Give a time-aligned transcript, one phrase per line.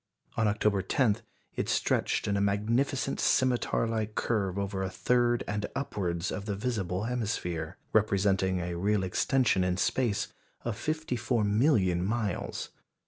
[0.35, 1.17] On October 10
[1.53, 6.55] it stretched in a magnificent scimitar like curve over a third and upwards of the
[6.55, 10.29] visible hemisphere, representing a real extension in space
[10.65, 12.69] of fifty four million miles.